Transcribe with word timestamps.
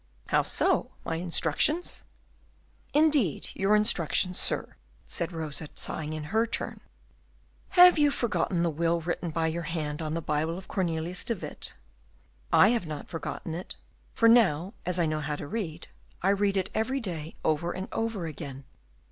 "How 0.29 0.41
so? 0.41 0.89
My 1.05 1.17
instructions?" 1.17 2.05
"Indeed, 2.91 3.49
your 3.53 3.75
instructions, 3.75 4.39
sir," 4.39 4.75
said 5.05 5.31
Rosa, 5.31 5.67
sighing 5.75 6.13
in 6.13 6.23
her 6.33 6.47
turn; 6.47 6.79
"have 7.77 7.99
you 7.99 8.09
forgotten 8.09 8.63
the 8.63 8.71
will 8.71 9.01
written 9.01 9.29
by 9.29 9.45
your 9.45 9.61
hand 9.61 10.01
on 10.01 10.15
the 10.15 10.19
Bible 10.23 10.57
of 10.57 10.67
Cornelius 10.67 11.23
de 11.23 11.35
Witt? 11.35 11.75
I 12.51 12.69
have 12.69 12.87
not 12.87 13.09
forgotten 13.09 13.53
it; 13.53 13.75
for 14.15 14.27
now, 14.27 14.73
as 14.87 14.99
I 14.99 15.05
know 15.05 15.19
how 15.21 15.35
to 15.35 15.45
read, 15.45 15.87
I 16.23 16.29
read 16.29 16.57
it 16.57 16.71
every 16.73 16.99
day 16.99 17.35
over 17.45 17.71
and 17.71 17.87
over 17.91 18.25
again. 18.25 18.63